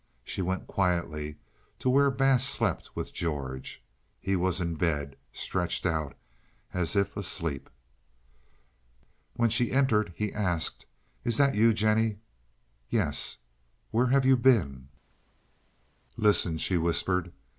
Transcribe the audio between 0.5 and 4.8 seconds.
quietly to where Bass slept with George. He was in